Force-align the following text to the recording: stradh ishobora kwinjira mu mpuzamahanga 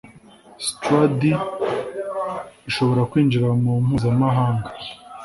stradh 0.67 1.21
ishobora 2.69 3.01
kwinjira 3.11 3.47
mu 3.61 3.71
mpuzamahanga 3.85 4.69